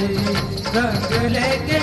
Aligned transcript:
होरी 0.00 0.34
रंग 0.76 1.30
लेके 1.36 1.78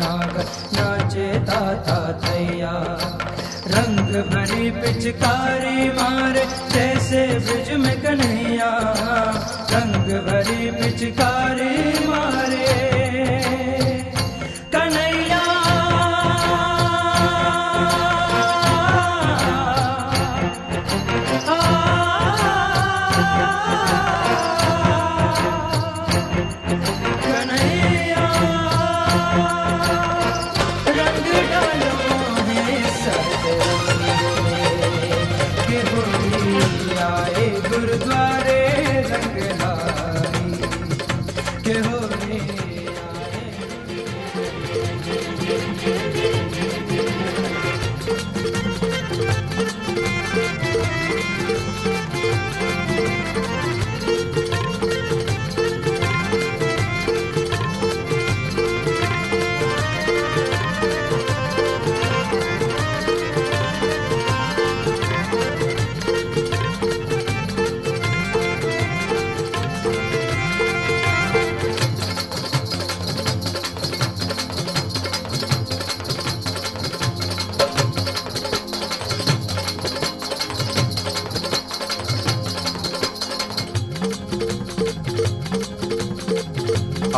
नागर 0.00 0.62
नाचे 0.74 1.26
दाता 1.46 1.98
तेया 2.24 3.19
पिचकारी 4.80 5.88
मारे 5.88 6.44
जैसे 6.74 7.26
ब्रिज 7.38 7.70
में 7.78 7.96
कन्हैया। 8.02 8.70
रंग 9.72 10.08
भरी 10.26 10.70
पिचकारी 10.70 12.06
मारे। 12.08 12.89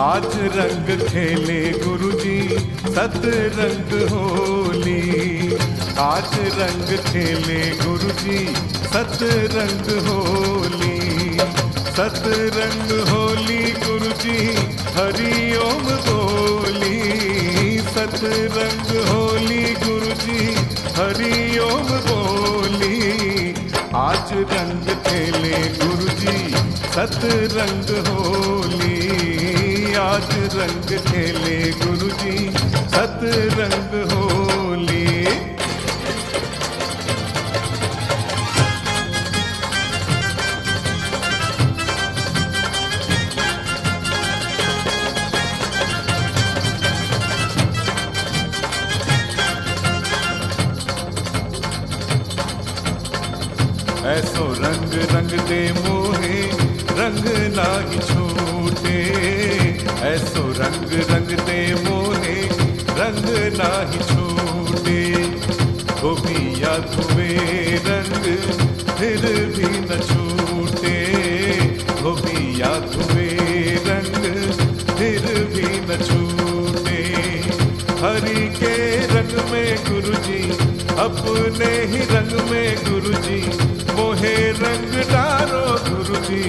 आज 0.02 0.26
रंग 0.26 1.08
खेले 1.08 1.72
गुरु 1.72 1.98
गुरुजी, 1.98 2.48
सतरंग 2.94 4.10
होली। 4.10 5.54
आज 5.98 6.30
रंग 6.34 6.98
खेले 6.98 7.76
गुरु 7.76 7.90
गुरुजी, 7.90 8.54
सतरंग 8.66 10.06
होली। 10.06 11.38
सतरंग 11.96 13.08
होली 13.08 13.58
गुरुजी, 13.58 14.54
हरि 14.96 15.56
ओम 15.56 15.82
बोली। 15.82 17.02
सतरंग 17.78 19.08
होली 19.08 19.62
गुरुजी, 19.62 20.54
हरि 20.96 21.58
ओम 21.58 21.88
बोली। 21.88 23.54
आज 23.94 24.32
रंग 24.32 24.96
खेले 25.06 25.58
गुरु 25.58 25.96
गुरुजी, 25.96 26.54
सतरंग 26.94 28.06
होली। 28.06 29.21
आज 30.02 30.30
रंग 30.54 30.88
खेले 31.06 31.58
गुरुजी 31.80 32.38
सतरंग 32.94 33.92
होली। 34.12 35.00
ऐसो 54.12 54.46
रंग 54.62 54.94
रंग 55.14 55.38
दे 55.50 55.62
मोहे 55.78 56.40
रंग 56.98 57.24
नाही 57.58 57.98
छूटे। 58.08 59.00
ऐसो 60.02 60.42
रंग 60.58 60.92
रंगते 61.10 61.58
मोहे, 61.84 62.34
रंग 62.98 63.26
ना 63.58 63.70
ही 63.90 63.98
छोटे। 64.10 65.00
धोबी 66.00 66.62
या 66.62 66.72
धुबे 66.92 67.28
रंग 67.86 68.24
फिर 68.98 69.22
भी 69.56 69.68
न 69.80 70.00
छूटे। 70.08 70.96
धोबी 72.00 72.60
या 72.60 72.72
धुबे 72.92 73.28
रंग 73.86 74.24
फिर 74.96 75.22
भी 75.54 75.68
न 75.86 76.00
छूटे। 76.02 77.02
हरि 78.02 78.48
के 78.58 78.74
रंग 79.06 79.34
में 79.50 79.70
गुरुजी, 79.88 80.42
अपने 80.98 81.72
ही 81.92 82.04
रंग 82.14 82.50
में 82.50 82.76
गुरुजी 82.88 83.40
हे 84.22 84.34
रंग 84.62 84.92
डारो 85.12 85.62
गुरु 85.88 86.20
जी 86.28 86.42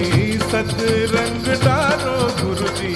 सत 0.52 0.74
रंग 1.14 1.46
डारो 1.64 2.16
गुरु 2.42 2.68
जी। 2.80 2.92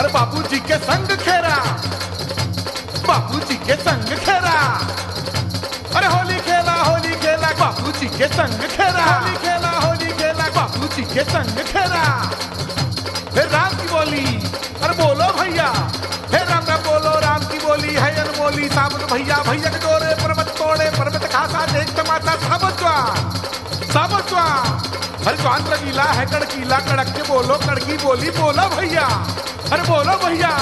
अरे 0.00 0.08
बाबूजी 0.12 0.58
के 0.68 0.76
संग 0.88 1.08
खे 1.24 1.36
के 3.70 3.76
संग 3.86 4.08
खेरा 4.26 4.56
अरे 5.96 6.06
होली 6.14 6.38
खेला 6.46 6.74
होली 6.82 7.14
खेला 7.22 7.50
बापू 7.60 7.92
जी 7.98 8.06
के 8.18 8.26
संग 8.34 8.62
खेरा 8.76 9.04
होली 9.04 9.36
खेला 9.44 9.70
होली 9.84 10.10
खेला 10.20 10.46
बापू 10.56 10.86
जी 10.94 11.02
के 11.14 11.24
संग 11.30 11.58
खेरा 11.70 12.02
फिर 13.34 13.46
राम 13.54 13.74
की 13.80 13.86
बोली, 13.92 14.24
अरे 14.82 14.94
बोलो 15.00 15.26
भैया। 15.38 15.66
हे 16.32 16.38
राम 16.50 16.64
राम 16.70 16.80
बोलो, 16.86 17.12
राम 17.24 17.42
की 17.50 17.58
बोली, 17.64 17.94
है 17.94 18.10
अनमोली 18.22 18.68
सावन 18.68 19.04
भैया 19.12 19.36
भैया 19.48 19.70
के 19.70 19.78
डोरे, 19.84 20.14
पर्वत 20.22 20.48
तोड़े, 20.58 20.90
पर्वत 20.98 21.24
खासा, 21.32 21.64
देख 21.72 21.94
तमाचा 21.98 22.34
साबुआ 22.46 22.94
साबुआ 23.92 24.44
अरे 25.26 25.36
ज्वान 25.42 25.64
रंगीला 25.72 26.04
है 26.18 26.26
कड़कीला 26.26 26.78
कड़क 26.90 27.14
के 27.16 27.22
बोलो, 27.30 27.54
कड़की 27.66 27.96
बोली, 28.04 28.30
बोलो 28.40 28.68
भैया। 28.76 29.06
अरे 29.72 29.82
बोलो 29.90 30.16
भैया, 30.26 30.52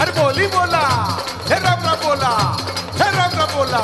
अरे 0.00 0.12
बोली 0.20 0.46
बोला। 0.56 0.84
बोला 2.04 2.32
हे 3.00 3.10
राम 3.16 3.32
राम 3.38 3.48
बोला 3.54 3.82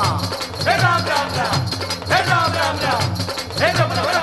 हे 0.67 0.75
राम 0.81 1.05
राम 1.11 1.27
राम 1.37 1.59
हे 2.11 2.19
राम 2.29 2.53
राम 2.59 2.79
राम 2.85 3.05
हे 3.61 3.71
राम 3.79 3.91
राम 3.91 3.99
राम 3.99 3.99
राम 3.99 4.09
राम 4.15 4.20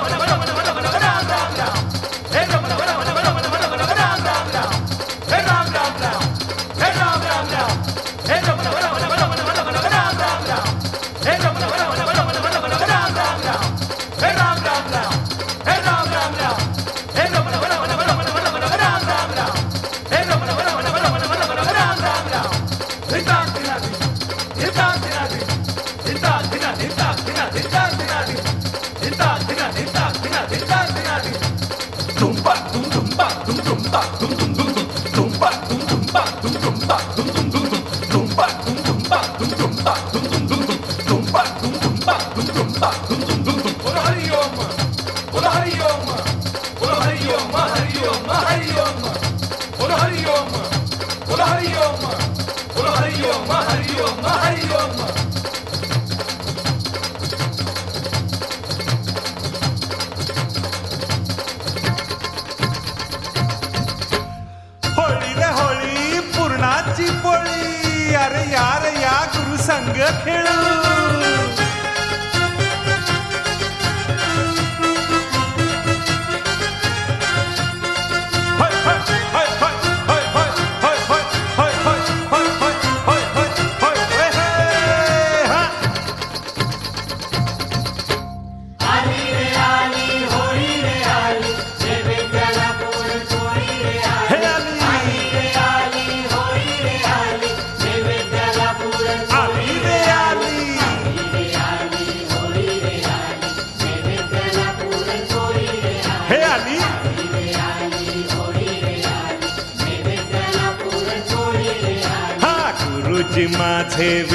खेळू 70.23 70.88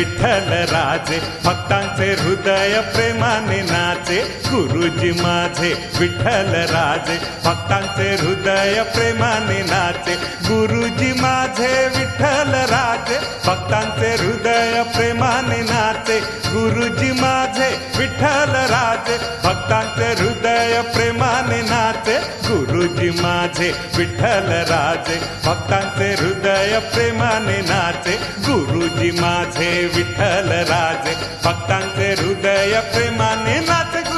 विठ्ठल 0.04 0.50
राजे, 0.70 1.18
भक्तांचे 1.44 2.06
हृदय 2.12 2.80
प्रेमाने 2.94 3.61
नाचे, 3.62 4.18
गुरुजी 4.50 5.11
माझे 5.23 5.73
विठ्ठल 6.00 6.52
राजे, 6.73 7.16
भक्तांचे 7.44 8.08
हृदय 8.14 8.82
प्रेमाने 8.94 9.61
नाचे, 9.62 10.14
गुरुजी 10.49 11.12
माझे 11.20 11.73
विठ्ठल 11.96 12.52
राजे, 12.73 13.18
भक्तांचे 13.46 14.11
हृदय 14.23 14.82
प्रेमाने 14.96 15.61
नाचे, 15.62 16.20
गुरुजी 16.49 17.11
माझे 17.12 17.70
विठ्ठल 17.99 18.52
राजे, 18.73 19.18
भक्तांचे 19.44 20.12
हृदय 20.23 20.80
प्रेमाने 20.94 21.60
नाचे 21.62 22.18
गुरुजी 22.48 23.10
माझे, 23.10 23.70
विठ्ठल 23.96 24.48
राजे, 24.70 25.16
भक्तांचे 25.46 26.08
हृदय 26.12 26.78
प्रेमाने 26.94 27.60
नाचे 27.60 28.16
गुरुजी 28.46 29.10
माझे, 29.20 29.70
विठ्ठल 29.96 30.50
राजे, 30.70 31.14
भक्तांचे 31.44 32.12
हृदय 32.22 32.80
प्रेमाने 32.92 33.58
नाचे 33.60 34.13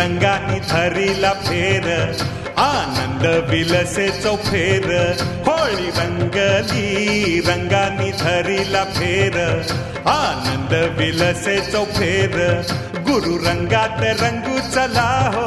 रंगानी 0.00 0.60
धरीला 0.60 1.32
फेर. 1.32 2.16
आनंद 2.58 3.50
विलसे 3.50 4.08
चौफेर. 4.08 5.16
होळी 5.46 5.90
रंगली 5.90 7.40
रंगानी 7.40 8.12
धरीला 8.12 8.84
फेर. 8.84 9.66
आनंद 10.06 10.98
विलसे 10.98 11.60
चौफेर. 11.72 12.62
गुरु 12.96 13.36
रंगात 13.36 13.98
रंगू 14.00 14.58
चला 14.70 15.32
हो. 15.34 15.46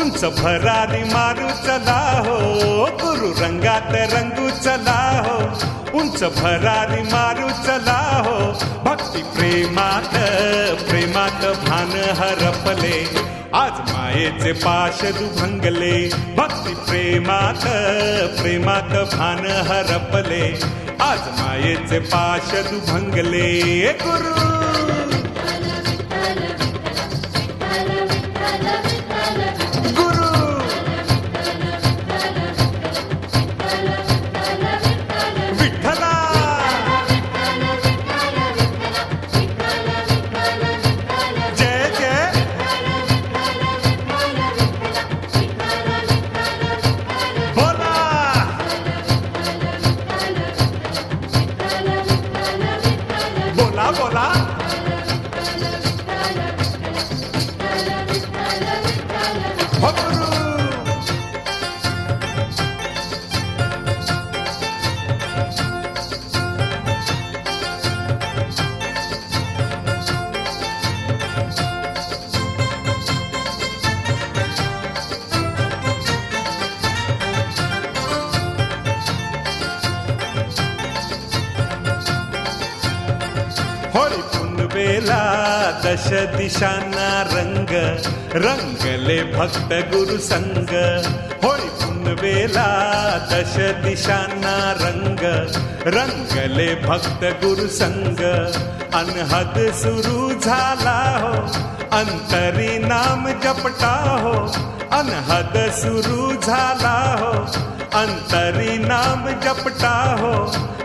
उंच 0.00 0.24
भरारी 0.24 1.04
मारू 1.04 1.48
चला 1.66 2.24
हो. 2.26 2.38
गुरु 3.02 3.44
रंगात 3.44 3.92
रंगू 3.92 4.50
चला 4.50 5.22
हो. 5.26 5.38
उंच 5.98 6.24
भरारी 6.24 7.02
मारू 7.02 7.50
चला 7.50 8.22
हो. 8.26 8.52
भक्ती 8.84 9.22
प्रेमात 9.22 10.10
प्रेमात 10.88 11.44
भान 11.68 11.90
हरपले. 11.90 13.21
मायेचे 14.22 14.52
पाश 14.52 15.00
भंगले 15.40 16.08
भक्ती 16.36 16.74
प्रेमात 16.74 17.62
प्रेमात 18.40 18.92
भान 19.14 19.46
हरपले. 19.46 20.60
आज 21.00 21.18
मायेचे 21.18 21.98
पाश 21.98 22.54
दुभंगले 22.54 23.92
गुरु! 23.92 25.01
दश 85.84 86.36
दिशांना 86.36 87.22
रंग 87.22 87.70
रंगले 88.34 89.22
भक्त 89.22 89.72
गुरु 89.72 90.18
संग. 90.18 90.72
होय 91.44 91.58
पुनवेला 91.58 92.68
दश 93.32 93.56
दिशांना 93.84 94.72
रंग 94.72 95.18
रंगले 95.86 96.74
भक्त 96.74 97.24
गुरु 97.44 97.68
संग. 97.68 98.20
अनहद 98.94 99.72
सुरू 99.74 100.40
झाला 100.40 100.98
हो 101.22 101.32
अंतरी 101.98 102.78
नाम 102.78 103.28
जपटा 103.28 103.94
हो. 104.22 104.34
अनहद 104.92 105.70
सुरू 105.72 106.34
झाला 106.42 106.96
हो 107.20 107.32
अंतरी 107.98 108.78
नाम 108.78 109.28
जपटा 109.40 110.16
हो. 110.20 110.34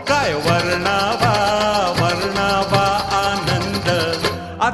काय 0.07 0.33
वर्णावा 0.33 1.35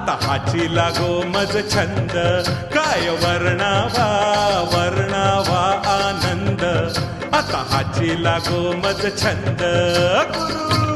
आता 0.03 0.17
हाची 0.21 0.75
लागो 0.75 1.23
मज 1.25 1.73
छंद. 1.73 2.11
काय 2.73 3.09
वर्णावा 3.09 4.07
वर्णावा 4.73 5.63
आनंद. 5.85 6.63
आता 7.33 7.65
हाची 7.69 8.23
लागो 8.23 8.71
मज 8.71 9.21
छंद. 9.21 9.61
गुरु 10.35 10.92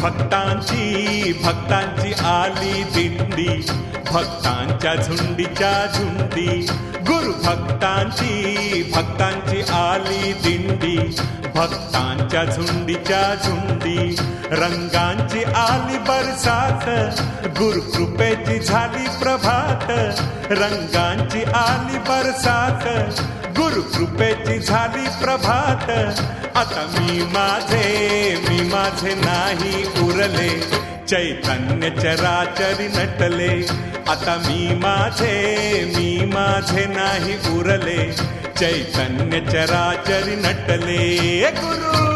भक्तांची 0.00 1.32
भक्तांची 1.44 2.12
आली 2.12 2.82
दिंडी 2.82 3.66
भक्तांच्या 4.12 4.94
झुंडीच्या 4.94 5.86
झुंडी. 5.94 6.66
गुरु 7.08 7.32
भक्तांची 7.32 8.92
भक्तांची 8.94 9.60
आली 9.60 10.32
दिंडी 10.32 10.96
भक्तांच्या 11.54 12.44
झुंडीच्या 12.44 13.34
झुंडी. 13.34 14.16
रंगांची 14.50 15.44
आली 15.44 15.98
बरसात 15.98 16.88
गुरु 17.46 17.80
कृपेची 17.80 18.58
झाली 18.58 19.08
प्रभात. 19.22 19.90
रंगांची 20.50 21.42
आली 21.44 21.98
बरसात 21.98 22.88
गुरु 23.58 23.82
कृपेची 23.82 24.58
झाली 24.58 25.08
प्रभात. 25.24 25.90
आता 26.56 26.96
मी 26.98 27.22
माझे 27.22 28.36
मी 28.48 28.60
माझे 28.60 29.14
नाही 29.14 29.84
उरले. 29.84 30.60
चैतन्य 31.06 31.90
चराचरी 31.90 32.88
नटले. 32.88 33.66
आता 34.08 34.42
मी 34.46 34.74
माझे 34.74 35.32
मी 35.96 36.24
माझे 36.24 36.86
नाही 36.86 37.58
उरले. 37.58 38.12
चैतन्य 38.58 39.40
चराचरी 39.40 40.36
नटले. 40.36 41.40
गुरु! 41.50 42.09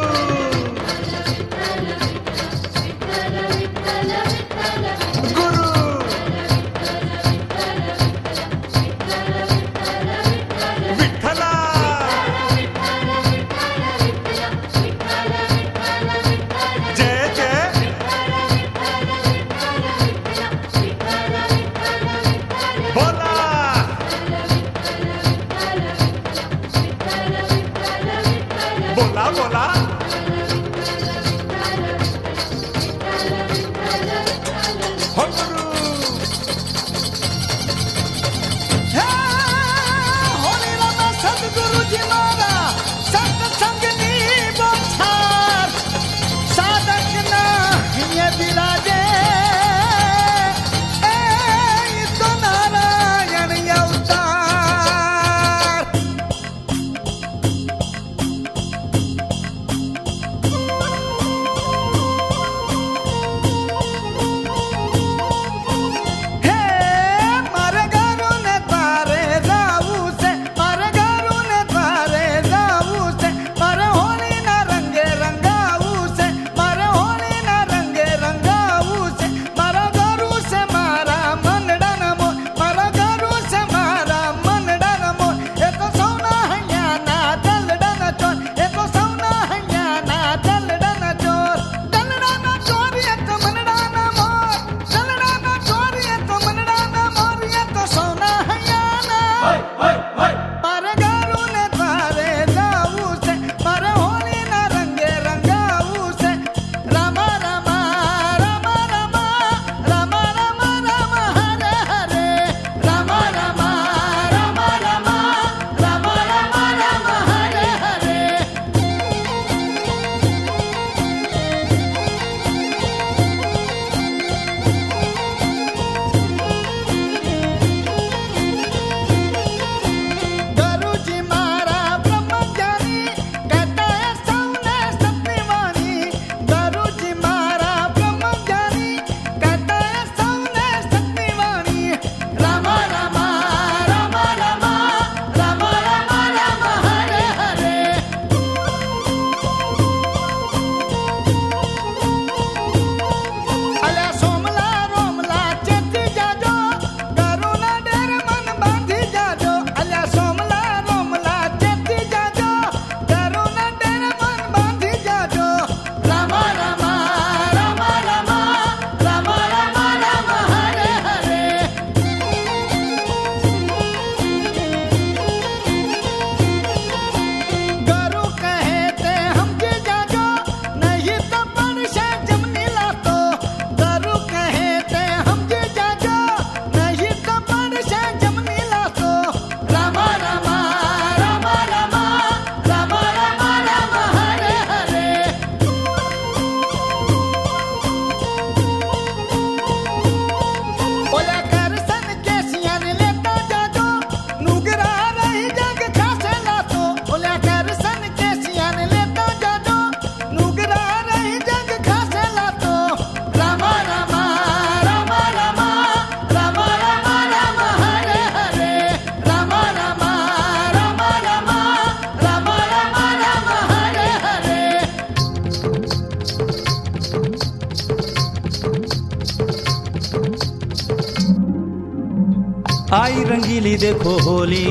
आई 232.94 233.12
रंगीली 233.12 233.76
देखो 233.76 234.11
होली, 234.11 234.64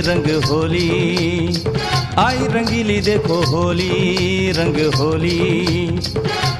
रंग 0.00 0.44
होली। 0.44 0.88
आई 2.18 2.36
रंगीली 2.36 3.00
देखो 3.00 3.34
होली, 3.34 4.52
रंग 4.56 4.94
होली। 4.94 5.38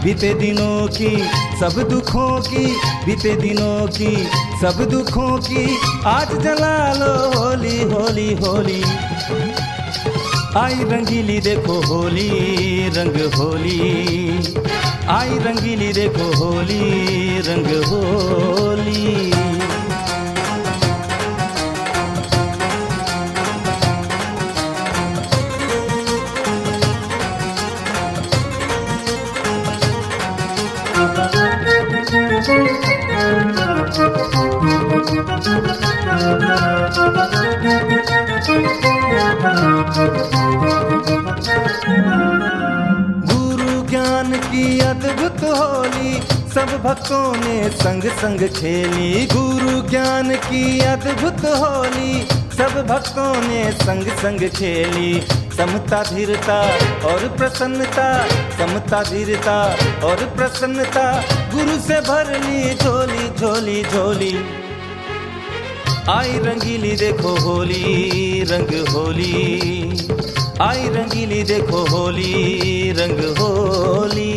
बीते 0.05 0.35
दिनों 0.35 0.89
की 0.89 1.17
सब 1.61 1.89
दुखों 1.91 2.41
की, 2.41 2.67
बीते 3.07 3.37
दिनों 3.37 3.87
की 3.87 4.17
सब 4.61 4.85
दुखों 4.91 5.39
की, 5.39 5.79
आज 6.07 6.29
जला 6.43 6.93
लो 6.93 7.41
होली 7.41 7.83
होली 7.83 8.35
होली। 8.35 8.83
आई 10.57 10.75
रंगीली 10.75 11.41
देखो 11.41 11.81
होली, 11.87 12.29
रंग 12.89 13.33
होली। 13.35 13.81
आई 15.09 15.29
रंगीली 15.29 15.93
देखो 15.93 16.45
होली, 16.45 16.83
रंग 17.39 17.85
होली। 17.85 19.58
गुरु 43.27 43.87
ज्ञान 43.87 44.33
की 44.33 44.81
अद्भुत 44.81 45.45
होली, 45.45 46.23
सब 46.51 46.83
भक्तों 46.85 47.37
ने 47.37 47.71
संग 47.71 48.03
संग 48.03 48.49
खेली। 48.49 49.29
गुरु 49.33 49.89
ज्ञान 49.89 50.35
की 50.35 50.81
अद्भुत 50.81 51.45
होली, 51.45 52.29
सब 52.57 52.87
भक्तों 52.87 53.43
ने 53.43 53.73
संग 53.73 54.07
संग 54.07 54.41
खेली। 54.41 55.27
समता, 55.57 56.03
धीरता 56.03 56.61
और 57.07 57.35
प्रसन्नता, 57.39 58.27
समता, 58.29 59.03
धीरता 59.03 59.77
और 60.05 60.17
प्रसन्नता। 60.17 61.23
गुरु 61.55 61.81
से 61.81 62.01
भर 62.01 62.41
ली 62.41 62.75
झोली 62.75 63.29
झोली 63.39 63.83
झोली। 63.83 64.58
आई 66.11 66.39
रंगीली 66.39 66.97
देखो 66.97 67.31
होली 67.41 68.45
रंग 68.51 68.71
होली। 68.89 69.35
आई 70.61 70.89
रंगीली 70.89 71.43
देखो 71.43 71.81
होली 71.91 72.93
रंग 72.93 73.21
होली। 73.39 74.28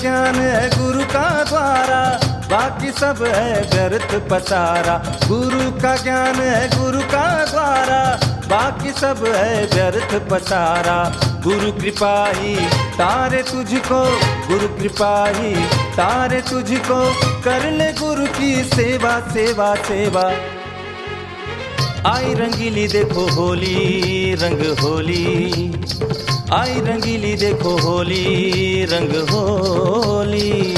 ज्ञान 0.00 0.34
है 0.34 0.68
गुरु 0.70 1.04
का 1.04 1.44
द्वारा, 1.44 2.20
बाकी 2.50 2.90
सब 2.92 3.22
है 3.22 3.62
व्यर्थ 3.62 4.14
पसारा। 4.30 4.94
गुरु 5.28 5.70
का 5.82 5.96
ज्ञान 5.96 6.34
है 6.34 6.68
गुरु 6.78 7.00
का 7.00 7.44
द्वारा, 7.44 8.00
बाकी 8.48 8.92
सब 8.92 9.24
है 9.26 9.66
व्यर्थ 9.66 10.14
पसारा। 10.30 10.96
गुरु 11.44 11.72
कृपा 11.72 12.14
ही 12.28 12.54
तारे 12.94 13.42
तुझको, 13.42 14.04
गुरु 14.48 14.68
कृपा 14.68 15.26
ही 15.28 15.54
तारे 15.96 16.40
तुझको, 16.40 17.02
कर 17.42 17.70
ले 17.70 17.92
गुरु 17.92 18.26
की 18.26 18.54
सेवा 18.64 19.18
सेवा 19.20 19.74
सेवा। 19.74 20.30
आई 22.06 22.34
रंगीली 22.34 22.88
देखो 22.88 23.26
होली 23.34 24.34
रंग 24.34 24.78
होली। 24.78 25.72
आई 26.52 26.74
रंगीली 26.74 27.34
देखो 27.34 27.70
होली 27.78 28.84
रंग 28.84 29.28
होली। 29.28 30.70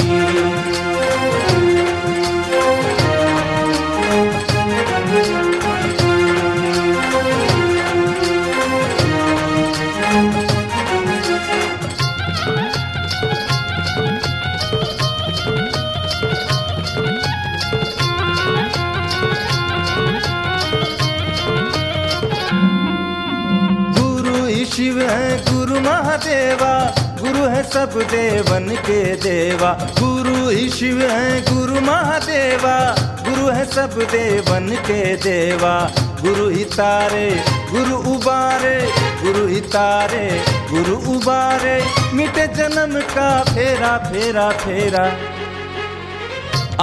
शिव 24.75 25.01
है 25.01 25.43
गुरु 25.43 25.79
महादेवा, 25.79 26.95
गुरु 27.21 27.43
है 27.45 27.63
सब 27.63 27.91
देवन 28.11 28.69
के 28.69 29.15
देवा। 29.15 29.71
गुरु 29.99 30.49
ही 30.49 30.69
शिव 30.69 31.01
है 31.01 31.41
गुरु 31.41 31.81
महादेवा, 31.81 32.95
गुरु 32.99 33.47
है 33.47 33.65
सब 33.65 33.99
देवन 34.11 34.69
के 34.69 35.15
देवा। 35.15 35.91
गुरु 36.21 36.49
ही 36.49 36.63
तारे, 36.63 37.43
गुरु 37.71 37.95
उबारे, 37.95 38.89
गुरु 39.23 39.47
ही 39.47 39.61
तारे, 39.61 40.41
गुरु 40.71 40.95
उबारे। 41.15 41.83
मिटे 42.13 42.47
जन्म 42.47 42.99
का 42.99 43.43
फेरा 43.43 43.97
फेरा 43.97 44.49
फेरा। 44.49 45.05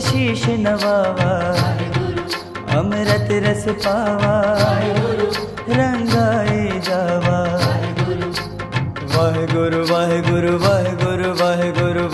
शीश 0.00 0.46
नवावा। 0.48 1.60
अमृत 2.78 3.28
रस 3.32 3.64
पावा। 3.68 4.58
रंगाए 5.68 6.80
जावा। 6.80 7.60
वाहे 9.16 9.46
गुरु 9.46 9.94
वाहे 9.94 10.20
गुरु 10.20 10.58
वाहे 10.58 10.90
गुरु 10.90 11.44
वाहे 11.44 11.72
गुरु 11.72 12.13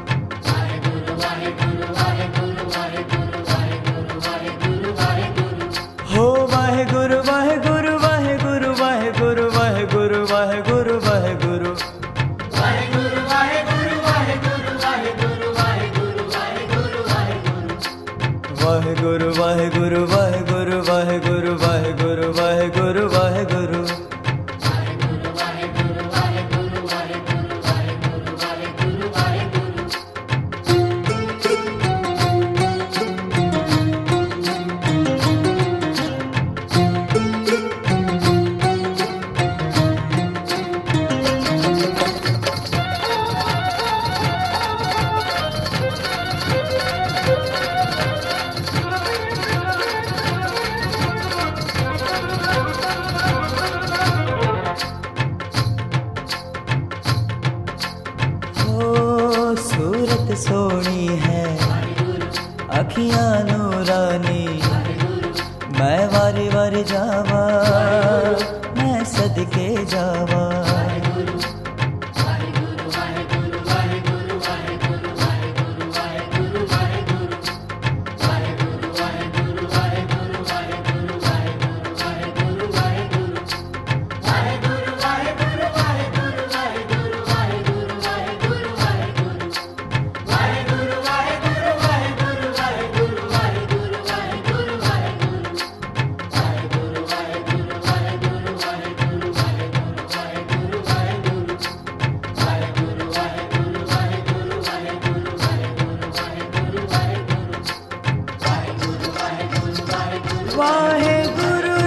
गुरु 111.39 111.77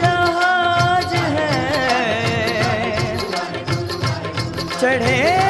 जहाज 0.00 1.12
है। 1.34 1.50
चे 4.80 5.45